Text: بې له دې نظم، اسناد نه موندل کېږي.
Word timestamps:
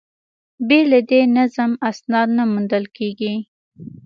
بې 0.67 0.79
له 0.91 0.99
دې 1.09 1.21
نظم، 1.37 1.71
اسناد 1.89 2.27
نه 2.37 2.43
موندل 2.51 2.85
کېږي. 2.97 3.33